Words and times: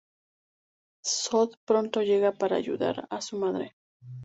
Zod 1.05 1.57
pronto 1.67 2.01
llega 2.01 2.31
para 2.31 2.55
ayudar 2.55 3.05
a 3.11 3.21
su 3.21 3.37
madre. 3.37 3.75